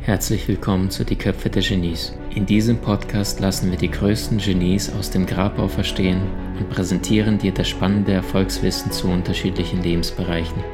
[0.00, 2.12] Herzlich willkommen zu Die Köpfe der Genies.
[2.34, 6.22] In diesem Podcast lassen wir die größten Genies aus dem Grabau verstehen
[6.58, 10.64] und präsentieren dir das spannende Erfolgswissen zu unterschiedlichen Lebensbereichen.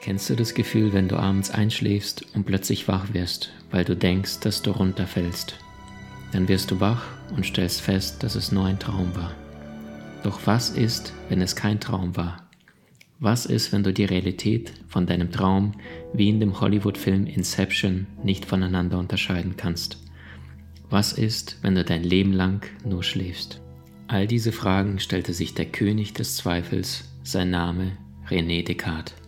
[0.00, 4.40] Kennst du das Gefühl, wenn du abends einschläfst und plötzlich wach wirst, weil du denkst,
[4.40, 5.56] dass du runterfällst?
[6.32, 7.04] Dann wirst du wach
[7.36, 9.34] und stellst fest, dass es nur ein Traum war.
[10.22, 12.48] Doch was ist, wenn es kein Traum war?
[13.18, 15.72] Was ist, wenn du die Realität von deinem Traum
[16.14, 19.98] wie in dem Hollywood-Film Inception nicht voneinander unterscheiden kannst?
[20.88, 23.60] Was ist, wenn du dein Leben lang nur schläfst?
[24.08, 27.92] All diese Fragen stellte sich der König des Zweifels, sein Name
[28.28, 29.19] René Descartes.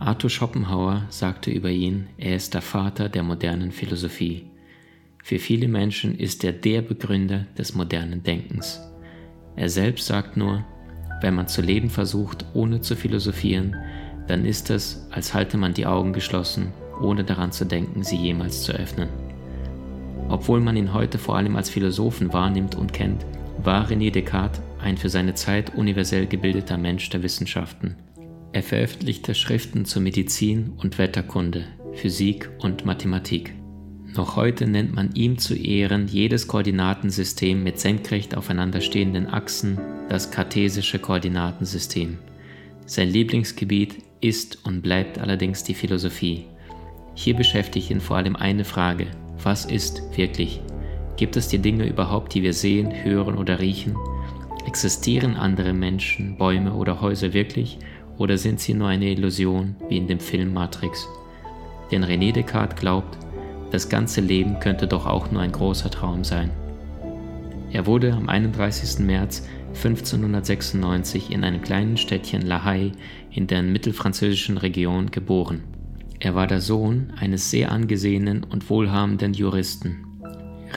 [0.00, 4.46] Arthur Schopenhauer sagte über ihn, er ist der Vater der modernen Philosophie.
[5.22, 8.80] Für viele Menschen ist er der Begründer des modernen Denkens.
[9.56, 10.64] Er selbst sagt nur,
[11.20, 13.76] wenn man zu leben versucht, ohne zu philosophieren,
[14.26, 18.62] dann ist es, als halte man die Augen geschlossen, ohne daran zu denken, sie jemals
[18.62, 19.10] zu öffnen.
[20.30, 23.26] Obwohl man ihn heute vor allem als Philosophen wahrnimmt und kennt,
[23.62, 27.96] war René Descartes ein für seine Zeit universell gebildeter Mensch der Wissenschaften.
[28.52, 33.54] Er veröffentlichte Schriften zur Medizin und Wetterkunde, Physik und Mathematik.
[34.16, 39.78] Noch heute nennt man ihm zu Ehren jedes Koordinatensystem mit senkrecht aufeinanderstehenden Achsen
[40.08, 42.18] das kartesische Koordinatensystem.
[42.86, 46.46] Sein Lieblingsgebiet ist und bleibt allerdings die Philosophie.
[47.14, 49.06] Hier beschäftigt ihn vor allem eine Frage,
[49.44, 50.60] was ist wirklich?
[51.16, 53.94] Gibt es die Dinge überhaupt, die wir sehen, hören oder riechen?
[54.66, 57.78] Existieren andere Menschen, Bäume oder Häuser wirklich
[58.20, 61.08] oder sind sie nur eine Illusion wie in dem Film Matrix?
[61.90, 63.16] Denn René Descartes glaubt,
[63.70, 66.50] das ganze Leben könnte doch auch nur ein großer Traum sein.
[67.72, 68.98] Er wurde am 31.
[69.06, 72.92] März 1596 in einem kleinen Städtchen La Haye
[73.30, 75.62] in der mittelfranzösischen Region geboren.
[76.18, 80.09] Er war der Sohn eines sehr angesehenen und wohlhabenden Juristen.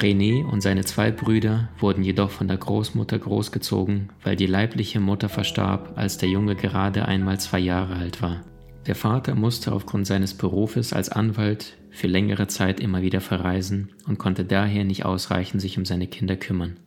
[0.01, 5.29] René und seine zwei Brüder wurden jedoch von der Großmutter großgezogen, weil die leibliche Mutter
[5.29, 8.41] verstarb, als der Junge gerade einmal zwei Jahre alt war.
[8.87, 14.17] Der Vater musste aufgrund seines Berufes als Anwalt für längere Zeit immer wieder verreisen und
[14.17, 16.77] konnte daher nicht ausreichend sich um seine Kinder kümmern.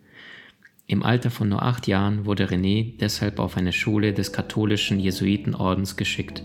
[0.86, 5.96] Im Alter von nur acht Jahren wurde René deshalb auf eine Schule des katholischen Jesuitenordens
[5.96, 6.44] geschickt.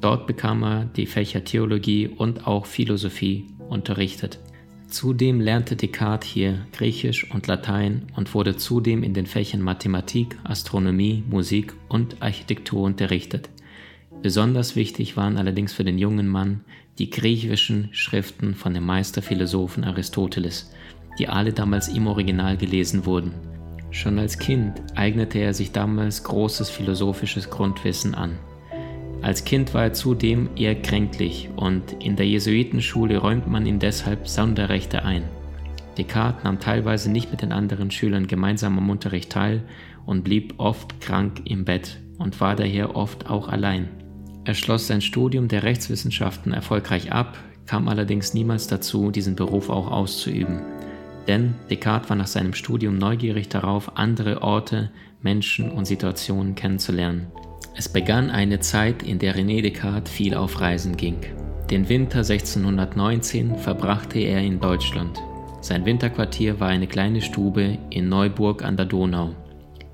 [0.00, 4.38] Dort bekam er die Fächer Theologie und auch Philosophie unterrichtet.
[4.90, 11.22] Zudem lernte Descartes hier Griechisch und Latein und wurde zudem in den Fächern Mathematik, Astronomie,
[11.30, 13.50] Musik und Architektur unterrichtet.
[14.20, 16.64] Besonders wichtig waren allerdings für den jungen Mann
[16.98, 20.72] die griechischen Schriften von dem Meisterphilosophen Aristoteles,
[21.20, 23.32] die alle damals im Original gelesen wurden.
[23.92, 28.38] Schon als Kind eignete er sich damals großes philosophisches Grundwissen an.
[29.22, 34.26] Als Kind war er zudem eher kränklich und in der Jesuitenschule räumt man ihm deshalb
[34.26, 35.24] Sonderrechte ein.
[35.98, 39.62] Descartes nahm teilweise nicht mit den anderen Schülern gemeinsam am Unterricht teil
[40.06, 43.88] und blieb oft krank im Bett und war daher oft auch allein.
[44.44, 49.90] Er schloss sein Studium der Rechtswissenschaften erfolgreich ab, kam allerdings niemals dazu, diesen Beruf auch
[49.90, 50.62] auszuüben.
[51.28, 57.26] Denn Descartes war nach seinem Studium neugierig darauf, andere Orte, Menschen und Situationen kennenzulernen.
[57.76, 61.18] Es begann eine Zeit, in der René Descartes viel auf Reisen ging.
[61.70, 65.18] Den Winter 1619 verbrachte er in Deutschland.
[65.60, 69.34] Sein Winterquartier war eine kleine Stube in Neuburg an der Donau.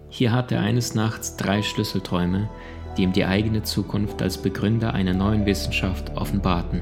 [0.09, 2.49] Hier hatte er eines Nachts drei Schlüsselträume,
[2.97, 6.81] die ihm die eigene Zukunft als Begründer einer neuen Wissenschaft offenbarten.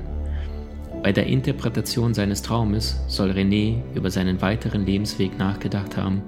[1.02, 6.22] Bei der Interpretation seines Traumes soll René über seinen weiteren Lebensweg nachgedacht haben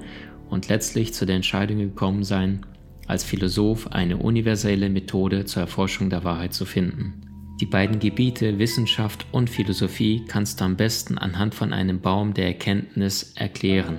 [0.50, 2.66] und letztlich zu der Entscheidung gekommen sein,
[3.06, 7.22] als Philosoph eine universelle Methode zur Erforschung der Wahrheit zu finden.
[7.60, 12.46] Die beiden Gebiete Wissenschaft und Philosophie kannst du am besten anhand von einem Baum der
[12.46, 13.98] Erkenntnis erklären.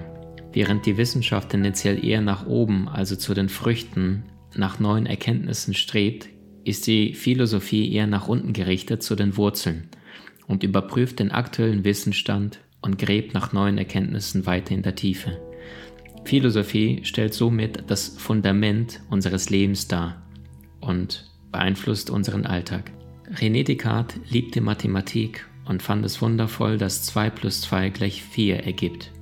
[0.53, 4.23] Während die Wissenschaft tendenziell eher nach oben, also zu den Früchten,
[4.55, 6.29] nach neuen Erkenntnissen strebt,
[6.63, 9.89] ist die Philosophie eher nach unten gerichtet zu den Wurzeln
[10.47, 15.39] und überprüft den aktuellen Wissensstand und gräbt nach neuen Erkenntnissen weiter in der Tiefe.
[16.27, 20.21] Philosophie stellt somit das Fundament unseres Lebens dar
[20.81, 22.91] und beeinflusst unseren Alltag.
[23.33, 29.13] René Descartes liebte Mathematik und fand es wundervoll, dass 2 plus 2 gleich 4 ergibt.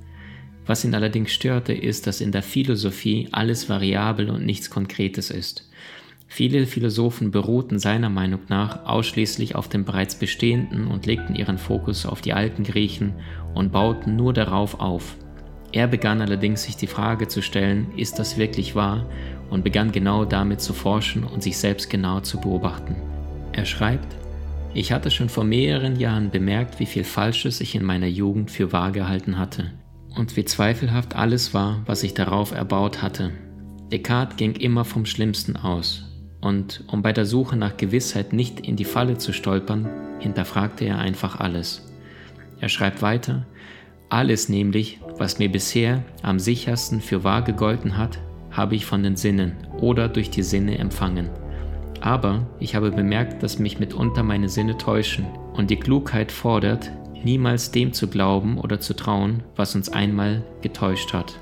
[0.66, 5.70] Was ihn allerdings störte, ist, dass in der Philosophie alles variabel und nichts Konkretes ist.
[6.26, 12.04] Viele Philosophen beruhten seiner Meinung nach ausschließlich auf dem bereits Bestehenden und legten ihren Fokus
[12.04, 13.14] auf die alten Griechen
[13.54, 15.16] und bauten nur darauf auf.
[15.76, 19.04] Er begann allerdings sich die Frage zu stellen, ist das wirklich wahr,
[19.50, 22.96] und begann genau damit zu forschen und sich selbst genau zu beobachten.
[23.52, 24.16] Er schreibt,
[24.72, 28.72] ich hatte schon vor mehreren Jahren bemerkt, wie viel Falsches ich in meiner Jugend für
[28.72, 29.72] wahr gehalten hatte
[30.16, 33.32] und wie zweifelhaft alles war, was ich darauf erbaut hatte.
[33.92, 36.04] Descartes ging immer vom Schlimmsten aus,
[36.40, 39.90] und um bei der Suche nach Gewissheit nicht in die Falle zu stolpern,
[40.20, 41.92] hinterfragte er einfach alles.
[42.60, 43.44] Er schreibt weiter,
[44.08, 48.18] alles nämlich, was mir bisher am sichersten für wahr gegolten hat,
[48.50, 51.28] habe ich von den Sinnen oder durch die Sinne empfangen.
[52.00, 56.90] Aber ich habe bemerkt, dass mich mitunter meine Sinne täuschen und die Klugheit fordert,
[57.24, 61.38] niemals dem zu glauben oder zu trauen, was uns einmal getäuscht hat.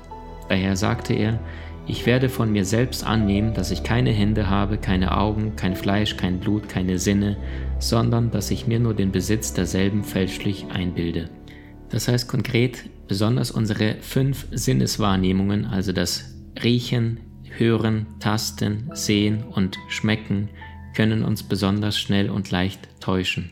[0.49, 1.39] Daher sagte er,
[1.87, 6.17] ich werde von mir selbst annehmen, dass ich keine Hände habe, keine Augen, kein Fleisch,
[6.17, 7.37] kein Blut, keine Sinne,
[7.77, 11.29] sondern dass ich mir nur den Besitz derselben fälschlich einbilde.
[11.95, 17.21] Das heißt konkret, besonders unsere fünf Sinneswahrnehmungen, also das Riechen,
[17.57, 20.49] Hören, Tasten, Sehen und Schmecken,
[20.93, 23.51] können uns besonders schnell und leicht täuschen.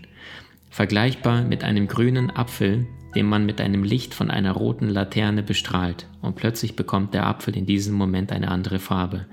[0.69, 2.85] Vergleichbar mit einem grünen Apfel,
[3.15, 7.55] den man mit einem Licht von einer roten Laterne bestrahlt und plötzlich bekommt der Apfel
[7.55, 9.25] in diesem Moment eine andere Farbe.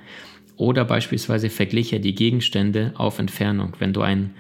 [0.56, 3.72] Oder beispielsweise vergliche die Gegenstände auf Entfernung.
[3.80, 4.34] Wenn du ein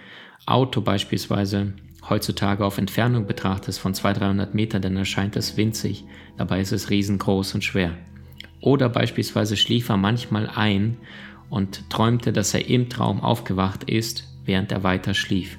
[0.46, 1.72] Auto beispielsweise
[2.08, 6.04] heutzutage auf Entfernung betrachtest von 200, 300 Metern, dann erscheint es winzig,
[6.36, 7.96] dabei ist es riesengroß und schwer.
[8.60, 10.96] Oder beispielsweise schlief er manchmal ein
[11.48, 15.58] und träumte, dass er im Traum aufgewacht ist, während er weiter schlief.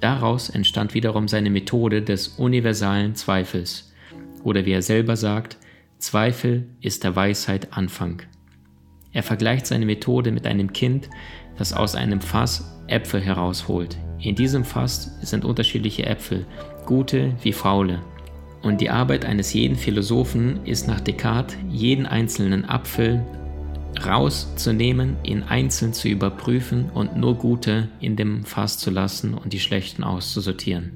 [0.00, 3.92] Daraus entstand wiederum seine Methode des universalen Zweifels.
[4.44, 5.58] Oder wie er selber sagt,
[5.98, 8.22] Zweifel ist der Weisheit Anfang.
[9.12, 11.10] Er vergleicht seine Methode mit einem Kind,
[11.56, 13.96] das aus einem Fass Äpfel herausholt.
[14.20, 16.44] In diesem Fass sind unterschiedliche Äpfel,
[16.86, 18.00] gute wie faule.
[18.62, 23.24] Und die Arbeit eines jeden Philosophen ist nach Descartes, jeden einzelnen Apfel
[24.04, 29.60] rauszunehmen, ihn einzeln zu überprüfen und nur gute in dem Fass zu lassen und die
[29.60, 30.92] schlechten auszusortieren.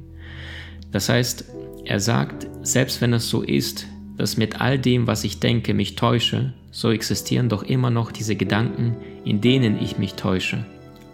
[0.91, 1.45] Das heißt,
[1.85, 3.87] er sagt, selbst wenn es so ist,
[4.17, 8.37] dass mit all dem, was ich denke, mich täusche, so existieren doch immer noch diese
[8.37, 10.65] Gedanken, in denen ich mich täusche.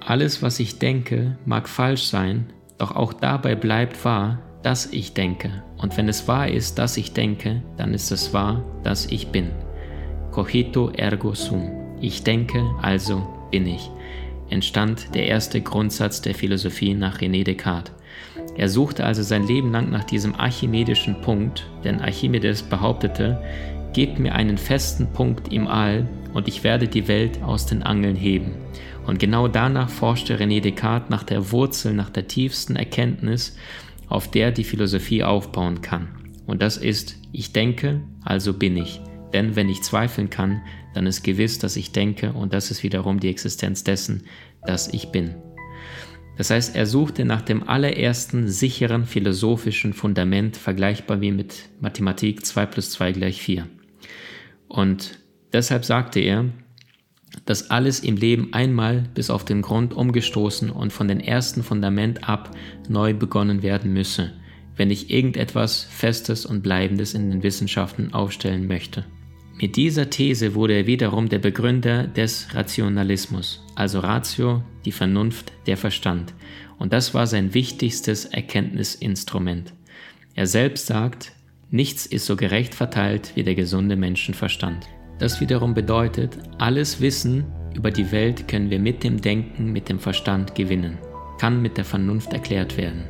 [0.09, 2.47] Alles, was ich denke, mag falsch sein,
[2.79, 5.63] doch auch dabei bleibt wahr, dass ich denke.
[5.77, 9.51] Und wenn es wahr ist, dass ich denke, dann ist es wahr, dass ich bin.
[10.31, 11.71] Cogito ergo sum.
[12.01, 13.91] Ich denke, also bin ich.
[14.49, 17.93] Entstand der erste Grundsatz der Philosophie nach René Descartes.
[18.57, 23.43] Er suchte also sein Leben lang nach diesem archimedischen Punkt, denn Archimedes behauptete,
[23.93, 28.17] gebt mir einen festen Punkt im All und ich werde die Welt aus den Angeln
[28.17, 28.53] heben.
[29.07, 33.57] Und genau danach forschte René Descartes nach der Wurzel, nach der tiefsten Erkenntnis
[34.09, 36.09] auf der die Philosophie aufbauen kann.
[36.47, 39.01] Und das ist, ich denke, also bin ich.
[39.33, 40.63] Denn wenn ich zweifeln kann,
[40.95, 44.25] dann ist gewiss, dass ich denke und das ist wiederum die Existenz dessen,
[44.65, 45.35] dass ich bin.
[46.39, 52.67] Das heißt, er suchte nach dem allerersten sicheren philosophischen Fundament, vergleichbar wie mit Mathematik 2
[52.67, 53.67] plus 2 gleich 4.
[54.69, 55.19] Und
[55.53, 56.47] deshalb sagte er,
[57.45, 62.29] dass alles im Leben einmal bis auf den Grund umgestoßen und von dem ersten Fundament
[62.29, 62.51] ab
[62.89, 64.33] neu begonnen werden müsse,
[64.77, 69.05] wenn ich irgendetwas Festes und Bleibendes in den Wissenschaften aufstellen möchte.
[69.61, 75.77] Mit dieser These wurde er wiederum der Begründer des Rationalismus, also Ratio, die Vernunft, der
[75.77, 76.33] Verstand,
[76.79, 79.73] und das war sein wichtigstes Erkenntnisinstrument.
[80.35, 81.33] Er selbst sagt,
[81.71, 84.89] nichts ist so gerecht verteilt wie der gesunde Menschenverstand.
[85.19, 87.45] Das wiederum bedeutet, alles Wissen
[87.75, 90.99] über die Welt können wir mit dem Denken, mit dem Verstand gewinnen,
[91.39, 93.05] kann mit der Vernunft erklärt werden.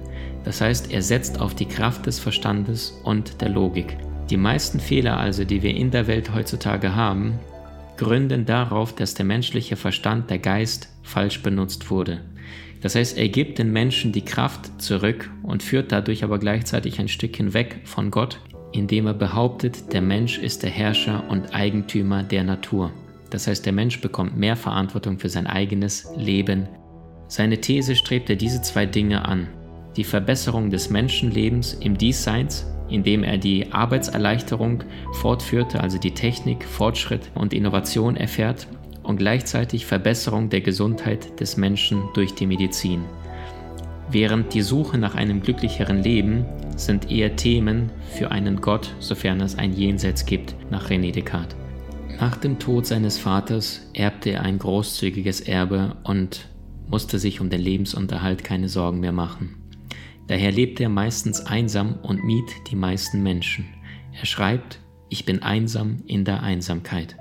[0.44, 3.98] Das heißt, er setzt auf die Kraft des Verstandes und der Logik.
[4.30, 7.38] Die meisten Fehler also, die wir in der Welt heutzutage haben,
[7.98, 12.20] gründen darauf, dass der menschliche Verstand, der Geist, falsch benutzt wurde.
[12.80, 17.08] Das heißt, er gibt den Menschen die Kraft zurück und führt dadurch aber gleichzeitig ein
[17.08, 18.38] Stückchen weg von Gott
[18.72, 22.92] indem er behauptet, der Mensch ist der Herrscher und Eigentümer der Natur.
[23.30, 26.68] Das heißt, der Mensch bekommt mehr Verantwortung für sein eigenes Leben.
[27.28, 29.48] Seine These strebte diese zwei Dinge an.
[29.96, 37.30] Die Verbesserung des Menschenlebens im Diesseits, indem er die Arbeitserleichterung fortführte, also die Technik, Fortschritt
[37.34, 38.66] und Innovation erfährt,
[39.02, 43.04] und gleichzeitig Verbesserung der Gesundheit des Menschen durch die Medizin.
[44.10, 46.46] Während die Suche nach einem glücklicheren Leben
[46.76, 51.56] sind eher Themen für einen Gott, sofern es ein Jenseits gibt, nach René Descartes.
[52.18, 56.48] Nach dem Tod seines Vaters erbte er ein großzügiges Erbe und
[56.88, 59.56] musste sich um den Lebensunterhalt keine Sorgen mehr machen.
[60.26, 63.66] Daher lebte er meistens einsam und mied die meisten Menschen.
[64.18, 67.16] Er schreibt, ich bin einsam in der Einsamkeit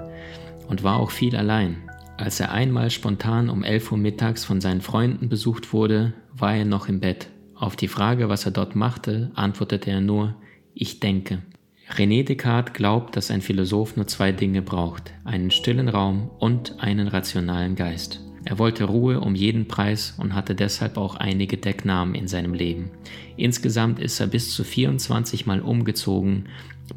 [0.68, 1.78] und war auch viel allein.
[2.18, 6.66] Als er einmal spontan um 11 Uhr mittags von seinen Freunden besucht wurde, war er
[6.66, 7.30] noch im Bett.
[7.54, 10.36] Auf die Frage, was er dort machte, antwortete er nur,
[10.74, 11.44] ich denke.
[11.92, 17.08] René Descartes glaubt, dass ein Philosoph nur zwei Dinge braucht, einen stillen Raum und einen
[17.08, 18.20] rationalen Geist.
[18.46, 22.90] Er wollte Ruhe um jeden Preis und hatte deshalb auch einige Decknamen in seinem Leben.
[23.36, 26.46] Insgesamt ist er bis zu 24 Mal umgezogen,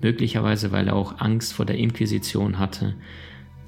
[0.00, 2.94] möglicherweise weil er auch Angst vor der Inquisition hatte,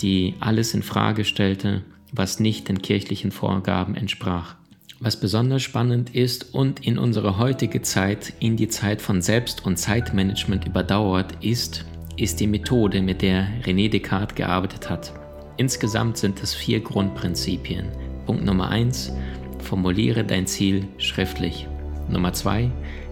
[0.03, 1.83] die alles in Frage stellte,
[2.13, 4.57] was nicht den kirchlichen Vorgaben entsprach.
[5.01, 9.77] Was besonders spannend ist und in unsere heutige Zeit, in die Zeit von Selbst- und
[9.77, 11.85] Zeitmanagement überdauert ist,
[12.17, 15.13] ist die Methode, mit der René Descartes gearbeitet hat.
[15.57, 17.87] Insgesamt sind es vier Grundprinzipien.
[18.27, 19.13] Punkt Nummer eins:
[19.59, 21.67] Formuliere dein Ziel schriftlich.
[22.09, 22.71] Nummer zwei: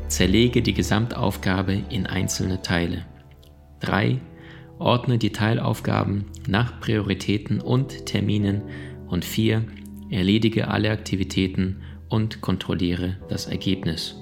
[0.08, 3.04] Zerlege die Gesamtaufgabe in einzelne Teile.
[3.80, 4.20] 3.
[4.80, 8.62] Ordne die Teilaufgaben nach Prioritäten und Terminen.
[9.08, 9.64] Und 4
[10.10, 14.16] erledige alle Aktivitäten und kontrolliere das Ergebnis.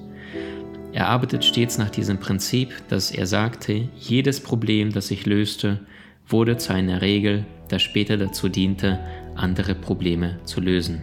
[0.92, 5.80] Er arbeitet stets nach diesem Prinzip, dass er sagte, jedes Problem, das ich löste,
[6.26, 8.98] wurde zu einer Regel, das später dazu diente,
[9.34, 11.02] andere Probleme zu lösen.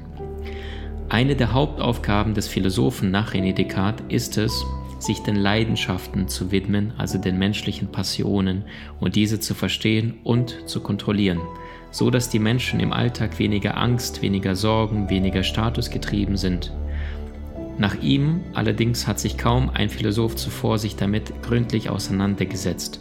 [1.08, 4.66] Eine der Hauptaufgaben des Philosophen nach René Descartes ist es,
[5.00, 8.64] sich den Leidenschaften zu widmen, also den menschlichen Passionen,
[9.00, 11.40] und diese zu verstehen und zu kontrollieren
[11.96, 16.74] so dass die Menschen im Alltag weniger Angst, weniger Sorgen, weniger statusgetrieben sind.
[17.78, 23.00] Nach ihm allerdings hat sich kaum ein Philosoph zuvor sich damit gründlich auseinandergesetzt.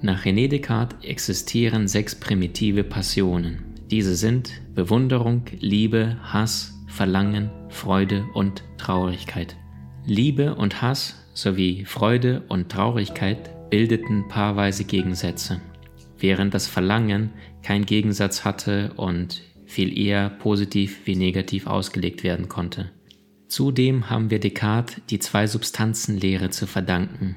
[0.00, 3.62] Nach René Descartes existieren sechs primitive Passionen.
[3.92, 9.54] Diese sind Bewunderung, Liebe, Hass, Verlangen, Freude und Traurigkeit.
[10.04, 15.60] Liebe und Hass sowie Freude und Traurigkeit bildeten paarweise Gegensätze
[16.22, 17.30] während das Verlangen
[17.62, 22.90] keinen Gegensatz hatte und viel eher positiv wie negativ ausgelegt werden konnte.
[23.48, 27.36] Zudem haben wir Descartes die zwei Substanzenlehre zu verdanken.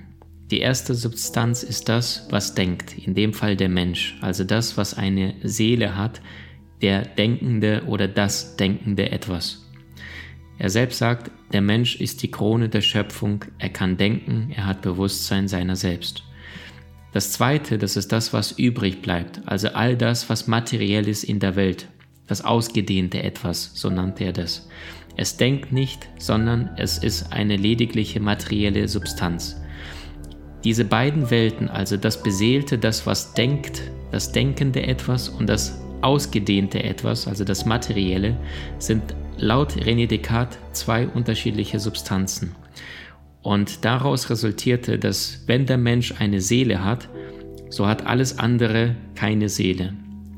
[0.51, 4.93] Die erste Substanz ist das, was denkt, in dem Fall der Mensch, also das, was
[4.93, 6.21] eine Seele hat,
[6.81, 9.64] der denkende oder das denkende etwas.
[10.57, 14.81] Er selbst sagt, der Mensch ist die Krone der Schöpfung, er kann denken, er hat
[14.81, 16.23] Bewusstsein seiner selbst.
[17.11, 21.39] Das zweite, das ist das, was übrig bleibt, also all das, was materiell ist in
[21.39, 21.87] der Welt,
[22.27, 24.67] das ausgedehnte etwas, so nannte er das.
[25.17, 29.61] Es denkt nicht, sondern es ist eine ledigliche materielle Substanz.
[30.63, 33.81] Diese beiden Welten, also das Beseelte, das, was denkt,
[34.11, 38.35] das denkende etwas und das ausgedehnte etwas, also das Materielle,
[38.77, 42.55] sind laut René Descartes zwei unterschiedliche Substanzen.
[43.41, 47.09] Und daraus resultierte, dass wenn der Mensch eine Seele hat,
[47.69, 49.93] so hat alles andere keine Seele.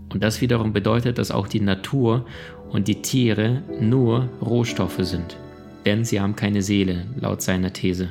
[0.09, 2.25] Und das wiederum bedeutet, dass auch die Natur
[2.69, 5.37] und die Tiere nur Rohstoffe sind.
[5.85, 8.09] Denn sie haben keine Seele, laut seiner These.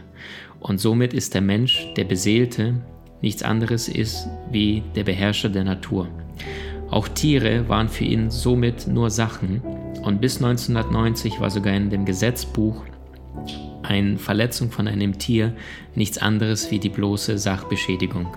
[0.61, 2.75] Und somit ist der Mensch, der Beseelte,
[3.21, 6.09] nichts anderes ist wie der Beherrscher der Natur.
[6.90, 9.62] Auch Tiere waren für ihn somit nur Sachen
[10.07, 12.85] und bis 1990 war sogar in dem Gesetzbuch
[13.83, 15.53] eine Verletzung von einem Tier
[15.97, 18.29] nichts anderes wie die bloße Sachbeschädigung.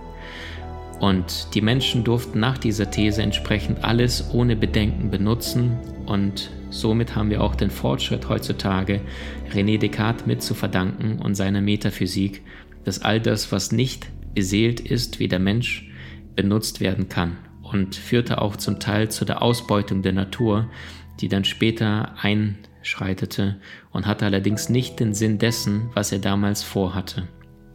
[1.00, 7.30] Und die Menschen durften nach dieser These entsprechend alles ohne Bedenken benutzen und somit haben
[7.30, 9.02] wir auch den Fortschritt heutzutage
[9.54, 12.42] René Descartes mit zu verdanken und seiner Metaphysik,
[12.84, 15.88] dass all das, was nicht beseelt ist wie der Mensch,
[16.36, 20.68] benutzt werden kann und führte auch zum Teil zu der Ausbeutung der Natur,
[21.20, 23.60] die dann später ein schreitete
[23.92, 27.28] und hatte allerdings nicht den Sinn dessen, was er damals vorhatte.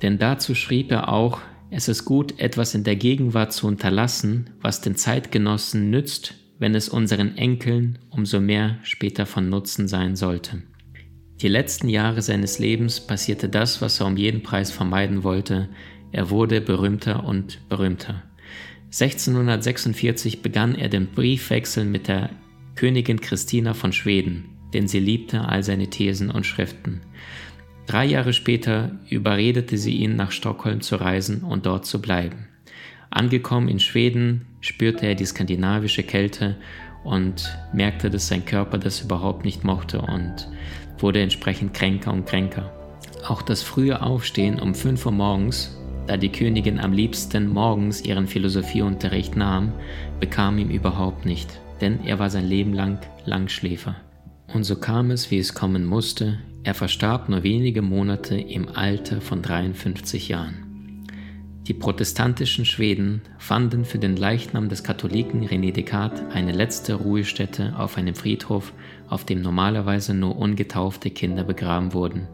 [0.02, 4.80] Denn dazu schrieb er auch, es ist gut, etwas in der Gegenwart zu unterlassen, was
[4.80, 10.62] den Zeitgenossen nützt, wenn es unseren Enkeln umso mehr später von Nutzen sein sollte.
[11.40, 15.68] Die letzten Jahre seines Lebens passierte das, was er um jeden Preis vermeiden wollte.
[16.12, 18.22] Er wurde berühmter und berühmter.
[18.86, 22.30] 1646 begann er den Briefwechsel mit der
[22.74, 27.00] Königin Christina von Schweden denn sie liebte all seine Thesen und Schriften.
[27.86, 32.48] Drei Jahre später überredete sie ihn, nach Stockholm zu reisen und dort zu bleiben.
[33.10, 36.56] Angekommen in Schweden spürte er die skandinavische Kälte
[37.04, 40.48] und merkte, dass sein Körper das überhaupt nicht mochte und
[40.98, 42.72] wurde entsprechend kränker und kränker.
[43.28, 48.26] Auch das frühe Aufstehen um 5 Uhr morgens Da die Königin am liebsten morgens ihren
[48.26, 49.72] Philosophieunterricht nahm,
[50.20, 53.96] bekam ihm überhaupt nicht, denn er war sein Leben lang Langschläfer.
[54.54, 59.20] Und so kam es, wie es kommen musste, er verstarb nur wenige Monate im Alter
[59.20, 61.04] von 53 Jahren.
[61.66, 67.98] Die protestantischen Schweden fanden für den Leichnam des Katholiken René Descartes eine letzte Ruhestätte auf
[67.98, 68.72] einem Friedhof,
[69.10, 72.28] auf dem normalerweise nur ungetaufte Kinder begraben wurden.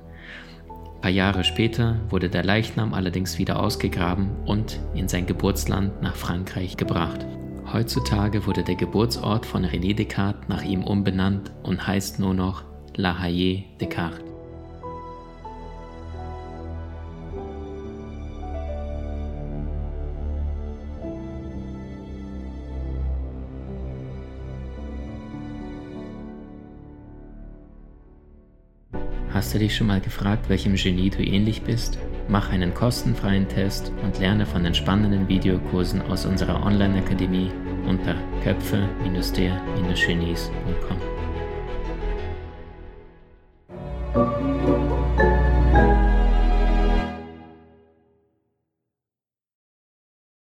[0.69, 6.15] Ein paar Jahre später wurde der Leichnam allerdings wieder ausgegraben und in sein Geburtsland nach
[6.15, 7.27] Frankreich gebracht.
[7.73, 12.65] Heutzutage wurde der Geburtsort von René Descartes nach ihm umbenannt und heißt nur noch
[12.97, 14.25] La Haye Descartes.
[29.33, 31.99] Hast du dich schon mal gefragt, welchem Genie du ähnlich bist?
[32.31, 37.51] Mach einen kostenfreien Test und lerne von den spannenden Videokursen aus unserer Online-Akademie
[37.89, 40.97] unter köpfe-der-genies.com.